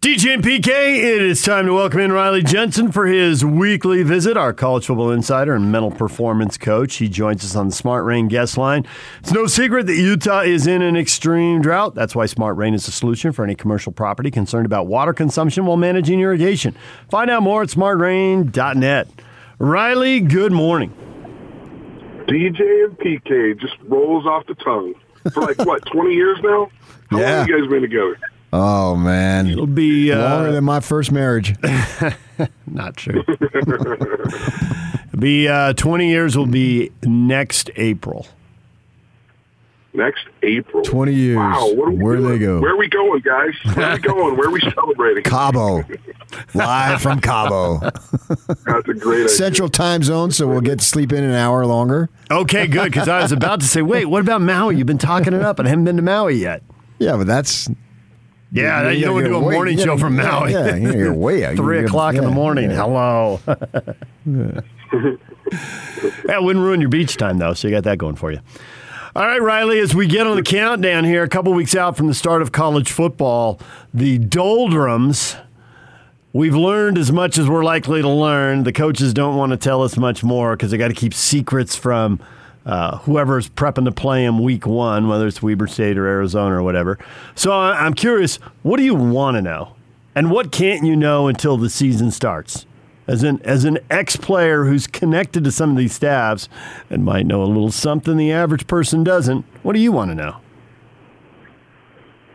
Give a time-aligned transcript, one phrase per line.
[0.00, 4.36] DJ and PK, it is time to welcome in Riley Jensen for his weekly visit,
[4.36, 6.94] our college football insider and mental performance coach.
[6.96, 8.86] He joins us on the Smart Rain guest line.
[9.18, 11.96] It's no secret that Utah is in an extreme drought.
[11.96, 15.66] That's why Smart Rain is a solution for any commercial property concerned about water consumption
[15.66, 16.76] while managing irrigation.
[17.10, 19.08] Find out more at smartrain.net.
[19.58, 20.94] Riley, good morning.
[22.28, 24.94] DJ and PK just rolls off the tongue.
[25.32, 26.70] For like, what, 20 years now?
[27.10, 27.24] How Yeah.
[27.24, 28.16] long have you guys been together?
[28.52, 31.54] Oh man, It'll be longer uh, than my first marriage.
[32.66, 33.22] not true.
[33.28, 38.26] It'll be uh, 20 years will be next April.
[39.94, 40.82] Next April.
[40.84, 41.38] Twenty years.
[41.38, 41.72] Wow.
[41.74, 42.38] What are we Where do doing?
[42.38, 42.60] they go?
[42.60, 43.54] Where are we going, guys?
[43.74, 44.36] Where are we going?
[44.36, 45.24] Where are we celebrating?
[45.24, 45.82] Cabo,
[46.54, 49.28] live from Cabo, That's a great idea.
[49.30, 50.30] Central Time Zone.
[50.30, 52.10] So we'll get to sleep in an hour longer.
[52.30, 52.84] Okay, good.
[52.92, 54.76] Because I was about to say, wait, what about Maui?
[54.76, 56.62] You've been talking it up, and I haven't been to Maui yet.
[56.98, 57.68] Yeah, but that's
[58.50, 60.52] Yeah, you, don't want to get do a way- morning yeah, show from yeah, Maui.
[60.52, 61.56] Yeah, yeah, you're way out.
[61.56, 62.70] Three You're- o'clock in the morning.
[62.70, 63.40] Hello.
[63.46, 64.60] yeah,
[66.36, 68.40] it wouldn't ruin your beach time though, so you got that going for you.
[69.16, 72.06] All right, Riley, as we get on the countdown here, a couple weeks out from
[72.06, 73.60] the start of college football,
[73.92, 75.36] the doldrums.
[76.32, 78.62] We've learned as much as we're likely to learn.
[78.64, 81.74] The coaches don't want to tell us much more because they got to keep secrets
[81.74, 82.20] from
[82.68, 86.62] uh, whoever's prepping to play them week one, whether it's Weber State or Arizona or
[86.62, 86.98] whatever.
[87.34, 89.74] So I'm curious, what do you want to know?
[90.14, 92.66] And what can't you know until the season starts?
[93.06, 96.46] As an as an ex player who's connected to some of these staffs
[96.90, 100.14] and might know a little something the average person doesn't, what do you want to
[100.14, 100.36] know?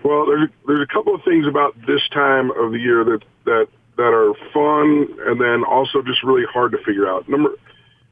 [0.03, 3.67] Well, there's there's a couple of things about this time of the year that that
[3.97, 7.29] that are fun and then also just really hard to figure out.
[7.29, 7.51] Number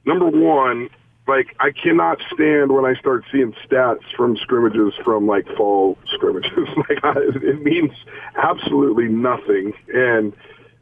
[0.06, 0.88] number one,
[1.28, 6.52] like I cannot stand when I start seeing stats from scrimmages from like fall scrimmages.
[6.90, 7.92] like I, it means
[8.42, 10.34] absolutely nothing, and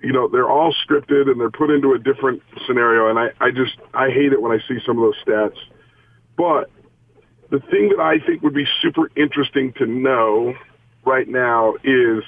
[0.01, 3.09] you know they're all scripted and they're put into a different scenario.
[3.09, 5.57] And I I just I hate it when I see some of those stats.
[6.37, 6.71] But
[7.49, 10.53] the thing that I think would be super interesting to know
[11.05, 12.23] right now is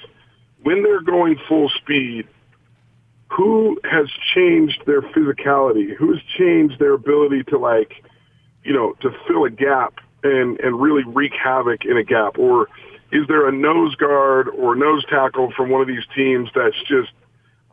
[0.63, 2.27] when they're going full speed,
[3.31, 5.95] who has changed their physicality?
[5.95, 8.03] Who's changed their ability to like,
[8.63, 12.37] you know, to fill a gap and, and really wreak havoc in a gap?
[12.37, 12.67] Or
[13.11, 17.11] is there a nose guard or nose tackle from one of these teams that's just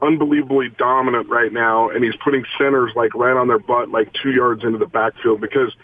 [0.00, 4.30] unbelievably dominant right now and he's putting centers like right on their butt like two
[4.30, 5.74] yards into the backfield because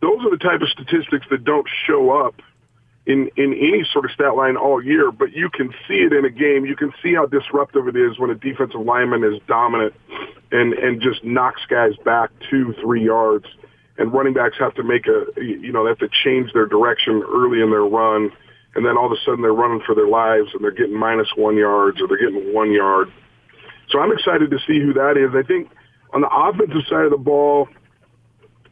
[0.00, 2.34] those are the type of statistics that don't show up
[3.06, 6.24] in in any sort of stat line all year, but you can see it in
[6.24, 6.64] a game.
[6.64, 9.94] You can see how disruptive it is when a defensive lineman is dominant
[10.52, 13.46] and and just knocks guys back two, three yards.
[13.98, 17.22] And running backs have to make a you know they have to change their direction
[17.28, 18.30] early in their run,
[18.74, 21.28] and then all of a sudden they're running for their lives and they're getting minus
[21.36, 23.12] one yards or they're getting one yard.
[23.90, 25.34] So I'm excited to see who that is.
[25.34, 25.70] I think
[26.14, 27.68] on the offensive side of the ball,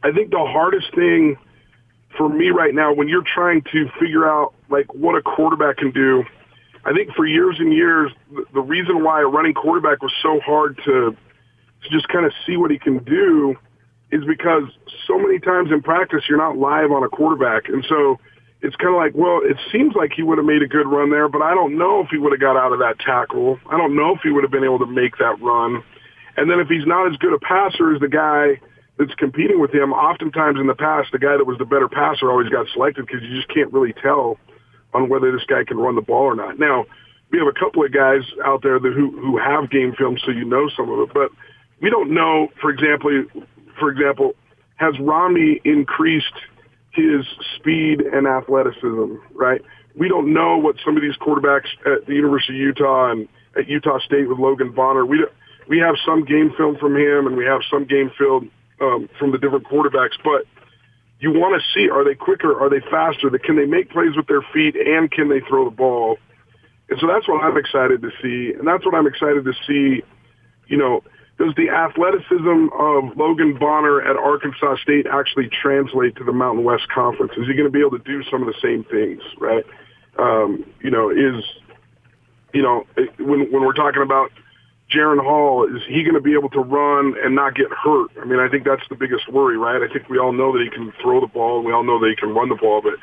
[0.02, 1.36] I think the hardest thing
[2.16, 5.90] for me right now when you're trying to figure out like what a quarterback can
[5.90, 6.24] do
[6.84, 8.10] i think for years and years
[8.52, 11.16] the, reason why a running quarterback was so hard to
[11.82, 13.56] to just kind of see what he can do
[14.12, 14.64] is because
[15.06, 17.68] so many times in practice you're not live on a quarterback.
[17.68, 18.18] And so
[18.62, 21.08] it's kind of like well it seems like he would have made a good run
[21.08, 23.58] there but i don't know if he would have got out of that tackle.
[23.70, 25.82] I don't know if he would have been able to make that run.
[26.36, 28.60] And then if he's not as good a passer as the guy
[29.00, 32.30] that's competing with him, oftentimes in the past, the guy that was the better passer
[32.30, 34.38] always got selected because you just can't really tell
[34.92, 36.58] on whether this guy can run the ball or not.
[36.58, 36.84] Now,
[37.32, 40.30] we have a couple of guys out there that who who have game film, so
[40.30, 41.30] you know some of it, but
[41.80, 42.48] we don't know.
[42.60, 43.24] For example,
[43.78, 44.34] for example,
[44.76, 46.34] has Romney increased
[46.90, 47.24] his
[47.56, 49.14] speed and athleticism?
[49.32, 49.62] Right.
[49.96, 53.66] We don't know what some of these quarterbacks at the University of Utah and at
[53.66, 55.06] Utah State with Logan Bonner.
[55.06, 55.24] We
[55.68, 59.32] we have some game film from him, and we have some game film um, from
[59.32, 60.46] the different quarterbacks, but
[61.20, 64.26] you want to see are they quicker, are they faster, can they make plays with
[64.26, 66.16] their feet, and can they throw the ball?
[66.88, 70.02] And so that's what I'm excited to see, and that's what I'm excited to see.
[70.66, 71.02] You know,
[71.38, 76.88] does the athleticism of Logan Bonner at Arkansas State actually translate to the Mountain West
[76.88, 77.32] Conference?
[77.36, 79.22] Is he going to be able to do some of the same things?
[79.38, 79.64] Right?
[80.18, 81.44] Um, you know, is
[82.52, 82.86] you know
[83.18, 84.32] when when we're talking about
[84.90, 88.10] Jaren Hall, is he going to be able to run and not get hurt?
[88.20, 89.80] I mean, I think that's the biggest worry, right?
[89.82, 92.00] I think we all know that he can throw the ball, and we all know
[92.00, 92.94] that he can run the ball, but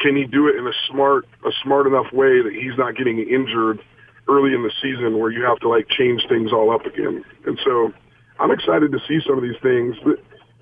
[0.00, 3.18] can he do it in a smart, a smart enough way that he's not getting
[3.18, 3.80] injured
[4.28, 7.24] early in the season where you have to like change things all up again?
[7.44, 7.92] And so,
[8.38, 9.96] I'm excited to see some of these things.
[10.04, 10.20] But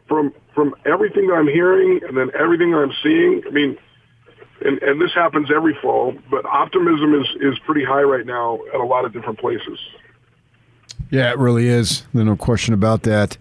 [0.09, 3.77] from from everything that I'm hearing and then everything that I'm seeing, I mean,
[4.65, 8.81] and and this happens every fall, but optimism is is pretty high right now at
[8.81, 9.79] a lot of different places.
[11.11, 12.03] Yeah, it really is.
[12.13, 13.37] There's no question about that.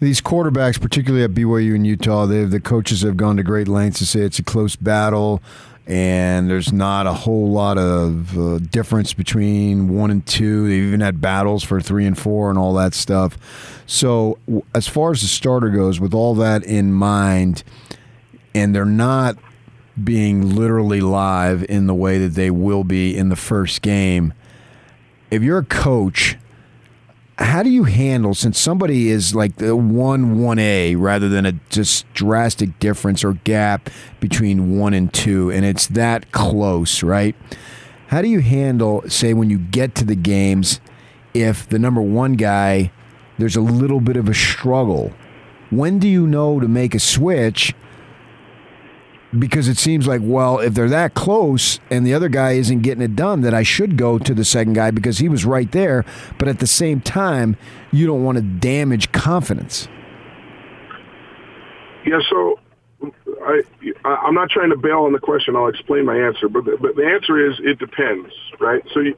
[0.00, 4.00] These quarterbacks, particularly at BYU and Utah, they the coaches have gone to great lengths
[4.00, 5.42] to say it's a close battle,
[5.86, 10.68] and there's not a whole lot of uh, difference between one and two.
[10.68, 13.82] They've even had battles for three and four and all that stuff.
[13.86, 14.38] So,
[14.74, 17.62] as far as the starter goes, with all that in mind,
[18.54, 19.36] and they're not
[20.02, 24.34] being literally live in the way that they will be in the first game.
[25.30, 26.36] If you're a coach,
[27.38, 31.52] how do you handle since somebody is like the one one A rather than a
[31.68, 33.90] just drastic difference or gap
[34.20, 37.34] between one and two, and it's that close, right?
[38.08, 40.78] How do you handle, say, when you get to the games,
[41.32, 42.92] if the number one guy
[43.38, 45.12] there's a little bit of a struggle?
[45.70, 47.74] When do you know to make a switch?
[49.38, 53.02] Because it seems like well if they're that close and the other guy isn't getting
[53.02, 56.04] it done that I should go to the second guy because he was right there
[56.38, 57.56] but at the same time
[57.92, 59.88] you don't want to damage confidence
[62.06, 62.58] Yeah, so
[63.44, 63.62] I,
[64.04, 65.56] I'm not trying to bail on the question.
[65.56, 68.82] I'll explain my answer, but the, but the answer is it depends, right?
[68.92, 69.16] So you,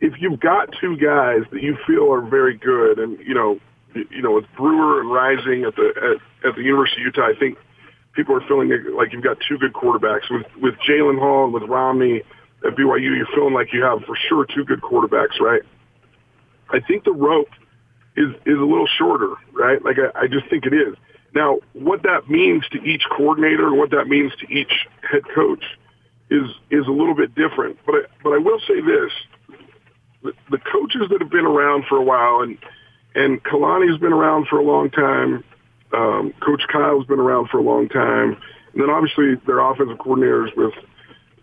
[0.00, 3.58] if you've got two guys that you feel are very good, and you know,
[3.94, 7.34] you know, with Brewer and Rising at the at, at the University of Utah, I
[7.38, 7.58] think
[8.14, 10.30] people are feeling like you've got two good quarterbacks.
[10.30, 12.22] With with Jaren Hall and with Romney
[12.66, 15.62] at BYU, you're feeling like you have for sure two good quarterbacks, right?
[16.70, 17.50] I think the rope
[18.16, 19.84] is is a little shorter, right?
[19.84, 20.94] Like I, I just think it is.
[21.34, 24.72] Now, what that means to each coordinator what that means to each
[25.10, 25.64] head coach
[26.30, 27.78] is is a little bit different.
[27.84, 29.12] But I, but I will say this:
[30.22, 32.58] the, the coaches that have been around for a while, and
[33.14, 35.44] and Kalani's been around for a long time.
[35.94, 38.36] Um, Coach Kyle's been around for a long time,
[38.72, 40.74] and then obviously their offensive coordinators with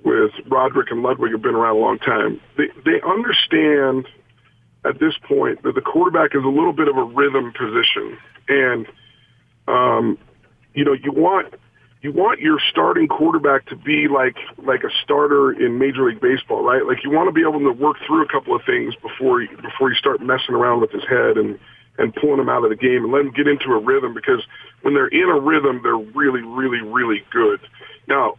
[0.04, 2.42] with Roderick and Ludwig have been around a long time.
[2.58, 4.08] They they understand
[4.84, 8.18] at this point that the quarterback is a little bit of a rhythm position,
[8.50, 8.88] and
[9.68, 10.18] um,
[10.74, 11.54] you know you want
[12.02, 16.64] you want your starting quarterback to be like like a starter in Major League Baseball,
[16.64, 16.86] right?
[16.86, 19.50] Like you want to be able to work through a couple of things before you,
[19.62, 21.60] before you start messing around with his head and
[21.98, 24.42] and pulling him out of the game and let him get into a rhythm because
[24.82, 27.60] when they're in a rhythm, they're really, really, really good.
[28.08, 28.36] Now,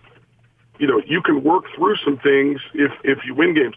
[0.78, 3.76] you know, you can work through some things if if you win games.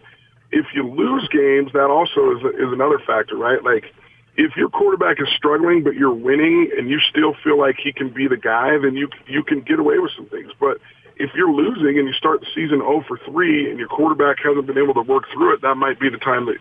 [0.51, 3.63] If you lose games, that also is is another factor, right?
[3.63, 3.93] Like
[4.37, 8.09] if your quarterback is struggling but you're winning and you still feel like he can
[8.09, 10.51] be the guy, then you you can get away with some things.
[10.59, 10.77] But
[11.17, 14.67] if you're losing and you start the season 0 for 3 and your quarterback hasn't
[14.67, 16.57] been able to work through it, that might be the time that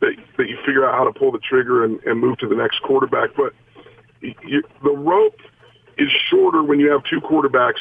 [0.00, 2.54] that, that you figure out how to pull the trigger and, and move to the
[2.54, 3.30] next quarterback.
[3.36, 3.52] But
[4.20, 5.40] you, the rope
[5.98, 7.80] is shorter when you have two quarterbacks,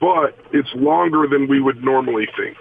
[0.00, 2.56] but it's longer than we would normally think.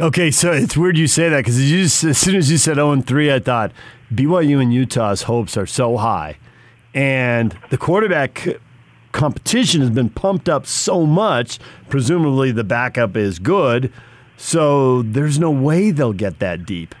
[0.00, 3.06] Okay, so it's weird you say that because as soon as you said 0 and
[3.06, 3.72] 3, I thought
[4.12, 6.38] BYU and Utah's hopes are so high.
[6.94, 8.48] And the quarterback
[9.12, 11.58] competition has been pumped up so much,
[11.88, 13.92] presumably the backup is good.
[14.44, 16.96] So there's no way they'll get that deep.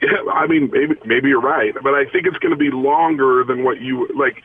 [0.00, 3.44] Yeah, I mean, maybe maybe you're right, but I think it's going to be longer
[3.44, 4.42] than what you like.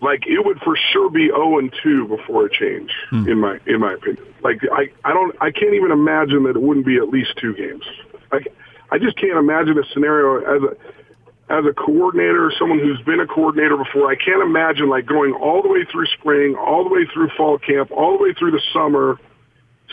[0.00, 3.28] Like it would for sure be zero and two before a change, Hmm.
[3.28, 4.24] in my in my opinion.
[4.42, 7.54] Like I I don't I can't even imagine that it wouldn't be at least two
[7.54, 7.84] games.
[8.32, 8.48] Like
[8.90, 13.26] I just can't imagine a scenario as a as a coordinator, someone who's been a
[13.26, 14.10] coordinator before.
[14.10, 17.58] I can't imagine like going all the way through spring, all the way through fall
[17.58, 19.18] camp, all the way through the summer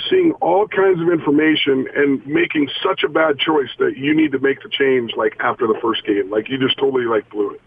[0.09, 4.39] seeing all kinds of information and making such a bad choice that you need to
[4.39, 6.29] make the change like after the first game.
[6.29, 7.61] Like you just totally like blew it.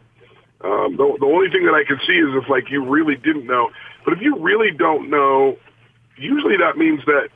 [0.64, 3.46] Um, the, the only thing that I can see is if like you really didn't
[3.46, 3.70] know.
[4.04, 5.56] But if you really don't know,
[6.16, 7.28] usually that means that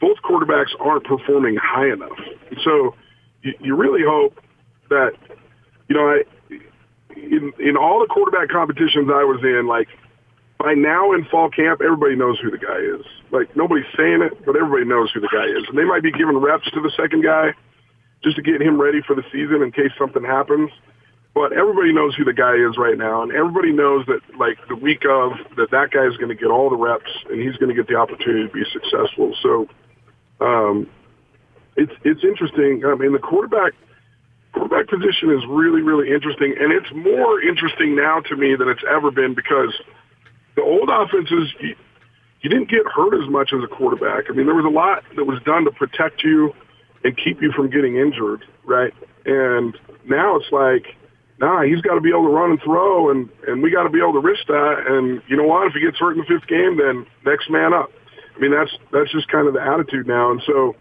[0.00, 2.18] both quarterbacks aren't performing high enough.
[2.62, 2.94] So
[3.42, 4.38] you, you really hope
[4.90, 5.12] that
[5.88, 6.22] you know I
[7.16, 9.88] in in all the quarterback competitions I was in, like
[10.64, 13.04] by now in fall camp, everybody knows who the guy is.
[13.30, 15.68] Like nobody's saying it, but everybody knows who the guy is.
[15.68, 17.52] And they might be giving reps to the second guy
[18.22, 20.70] just to get him ready for the season in case something happens.
[21.34, 24.76] But everybody knows who the guy is right now, and everybody knows that like the
[24.76, 27.68] week of that that guy is going to get all the reps and he's going
[27.68, 29.36] to get the opportunity to be successful.
[29.42, 29.68] So
[30.40, 30.88] um,
[31.76, 32.86] it's it's interesting.
[32.86, 33.74] I mean, the quarterback
[34.54, 38.84] quarterback position is really really interesting, and it's more interesting now to me than it's
[38.88, 39.74] ever been because
[40.56, 41.74] the old offenses, you,
[42.40, 44.24] you didn't get hurt as much as a quarterback.
[44.28, 46.54] I mean, there was a lot that was done to protect you
[47.02, 48.92] and keep you from getting injured, right?
[49.24, 50.96] And now it's like,
[51.38, 53.90] nah, he's got to be able to run and throw, and and we got to
[53.90, 54.84] be able to risk that.
[54.86, 55.66] And you know what?
[55.66, 57.90] If he gets hurt in the fifth game, then next man up.
[58.36, 60.30] I mean, that's that's just kind of the attitude now.
[60.30, 60.76] And so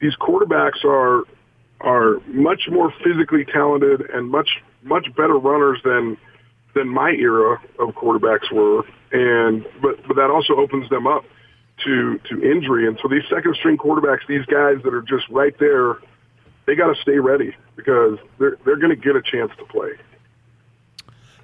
[0.00, 1.24] these quarterbacks are
[1.80, 6.16] are much more physically talented and much much better runners than
[6.74, 8.84] than my era of quarterbacks were.
[9.12, 11.24] And but but that also opens them up
[11.84, 12.86] to to injury.
[12.86, 15.98] And so these second string quarterbacks, these guys that are just right there,
[16.66, 19.90] they got to stay ready because they're they're going to get a chance to play.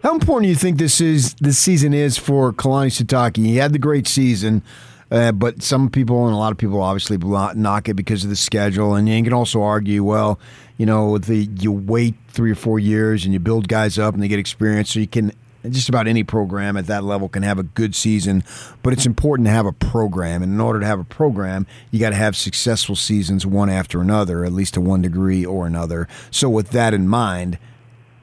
[0.03, 3.37] How important do you think this is this season is for Kalani Sitake?
[3.37, 4.63] He had the great season.
[5.11, 8.37] Uh, but some people and a lot of people obviously knock it because of the
[8.37, 10.38] schedule, and you can also argue, well,
[10.76, 14.23] you know, the you wait three or four years and you build guys up and
[14.23, 15.33] they get experience, so you can
[15.69, 18.43] just about any program at that level can have a good season,
[18.83, 20.43] but it's important to have a program.
[20.43, 24.00] And in order to have a program, you got to have successful seasons one after
[24.00, 26.09] another, at least to one degree or another.
[26.31, 27.59] So, with that in mind,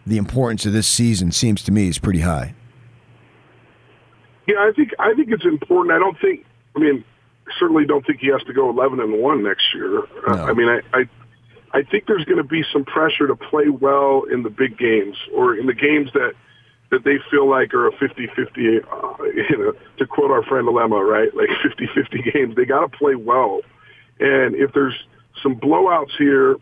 [0.06, 2.56] the importance of this season seems to me is pretty high.
[4.48, 5.94] Yeah, I think I think it's important.
[5.94, 6.46] I don't think.
[6.78, 7.04] I mean,
[7.60, 10.00] certainly don't think he has to go eleven and one next year.
[10.00, 10.46] Uh, no.
[10.46, 11.10] I mean, I, I
[11.74, 15.18] I think there's going to be some pressure to play well in the big games
[15.34, 16.34] or in the games that
[16.90, 21.04] that they feel like are a 50-50, uh, you know, to quote our friend Dilemma,
[21.04, 21.36] right?
[21.36, 22.56] Like 50-50 games.
[22.56, 23.60] They got to play well.
[24.22, 24.96] And if there's
[25.44, 26.56] some blowouts here,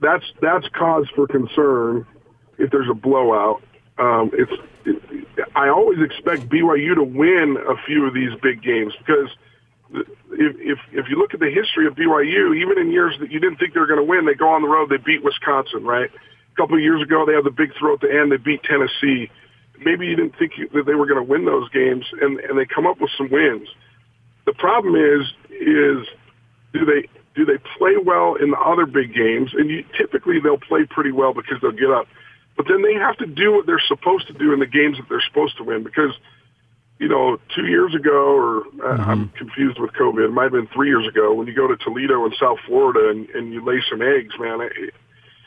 [0.00, 2.06] that's that's cause for concern.
[2.58, 3.62] If there's a blowout,
[3.98, 4.60] um, it's it,
[5.54, 9.30] I always expect BYU to win a few of these big games because
[9.92, 13.40] if if if you look at the history of BYU, even in years that you
[13.40, 15.84] didn't think they were going to win, they go on the road, they beat Wisconsin,
[15.84, 16.10] right?
[16.10, 18.32] A couple of years ago, they had the big throw at the end.
[18.32, 19.30] They beat Tennessee.
[19.84, 22.66] Maybe you didn't think that they were going to win those games, and and they
[22.66, 23.68] come up with some wins.
[24.46, 26.06] The problem is is
[26.72, 29.50] do they do they play well in the other big games?
[29.54, 32.06] And you, typically they'll play pretty well because they'll get up.
[32.56, 35.08] But then they have to do what they're supposed to do in the games that
[35.08, 36.12] they're supposed to win because
[36.98, 39.10] you know, two years ago, or uh, mm-hmm.
[39.10, 40.24] I'm confused with COVID.
[40.24, 43.10] It might have been three years ago when you go to Toledo in South Florida
[43.10, 44.60] and, and you lay some eggs, man.
[44.62, 44.94] It,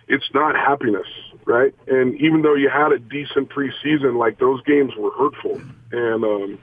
[0.07, 1.07] it's not happiness,
[1.45, 1.73] right?
[1.87, 5.61] And even though you had a decent preseason, like those games were hurtful.
[5.91, 6.59] And um,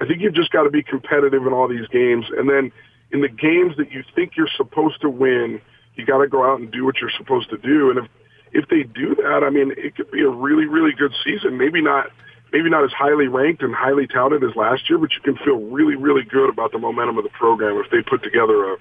[0.00, 2.26] I think you've just got to be competitive in all these games.
[2.36, 2.72] And then
[3.10, 5.60] in the games that you think you're supposed to win,
[5.94, 7.90] you got to go out and do what you're supposed to do.
[7.90, 8.06] And if
[8.52, 11.58] if they do that, I mean, it could be a really, really good season.
[11.58, 12.10] Maybe not,
[12.52, 15.56] maybe not as highly ranked and highly touted as last year, but you can feel
[15.56, 18.76] really, really good about the momentum of the program if they put together a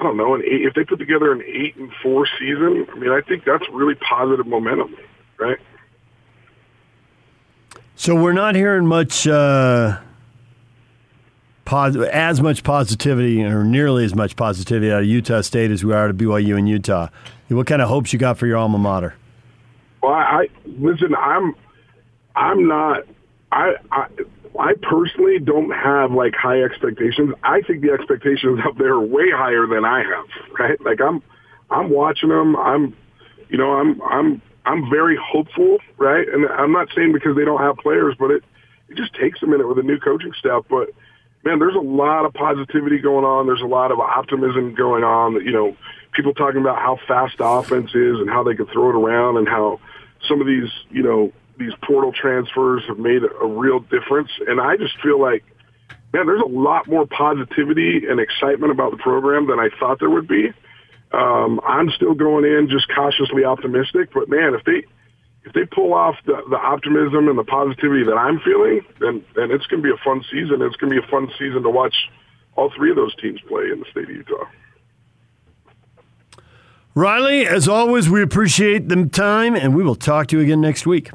[0.00, 2.98] I don't know, an eight, if they put together an eight and four season, I
[2.98, 4.96] mean, I think that's really positive momentum,
[5.38, 5.58] right?
[7.96, 9.98] So we're not hearing much, uh,
[11.70, 16.08] as much positivity or nearly as much positivity out of Utah State as we are
[16.08, 17.08] at BYU and Utah.
[17.56, 19.14] What kind of hopes you got for your alma mater?
[20.02, 21.14] Well, I, listen.
[21.14, 21.54] I'm,
[22.36, 23.04] I'm not.
[23.52, 24.06] I, I
[24.58, 27.34] I personally don't have like high expectations.
[27.42, 30.26] I think the expectations up there are way higher than I have.
[30.58, 30.80] Right?
[30.84, 31.22] Like I'm,
[31.70, 32.56] I'm watching them.
[32.56, 32.96] I'm,
[33.48, 35.78] you know, I'm, I'm, I'm very hopeful.
[35.98, 36.28] Right?
[36.28, 38.44] And I'm not saying because they don't have players, but it,
[38.88, 40.64] it just takes a minute with a new coaching staff.
[40.68, 40.90] But
[41.44, 43.46] man, there's a lot of positivity going on.
[43.46, 45.34] There's a lot of optimism going on.
[45.44, 45.76] You know,
[46.12, 49.36] people talking about how fast the offense is and how they can throw it around
[49.36, 49.80] and how
[50.28, 54.30] some of these, you know, these portal transfers have made a, real difference.
[54.46, 55.44] And I just feel like,
[56.12, 60.10] man, there's a lot more positivity and excitement about the program than I thought there
[60.10, 60.52] would be.
[61.12, 64.86] Um, I'm still going in just cautiously optimistic, but man, if they
[65.42, 69.50] if they pull off the, the optimism and the positivity that I'm feeling, then then
[69.50, 70.62] it's going to be a fun season.
[70.62, 71.94] It's going to be a fun season to watch
[72.56, 74.46] all three of those teams play in the state of Utah.
[76.94, 80.86] Riley, as always, we appreciate the time, and we will talk to you again next
[80.86, 81.10] week.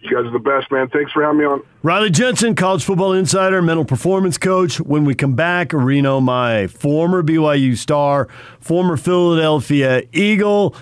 [0.00, 0.88] You guys are the best, man.
[0.88, 1.62] Thanks for having me on.
[1.82, 4.78] Riley Jensen, college football insider, mental performance coach.
[4.78, 8.28] When we come back, Reno, Mahe former BYU star,
[8.60, 10.76] former Philadelphia Eagle,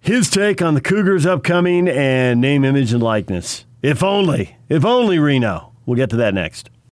[0.00, 3.66] his take on the Cougars' upcoming and name, image, and likeness.
[3.82, 5.72] If only, if only Reno.
[5.84, 6.70] We'll get to that next.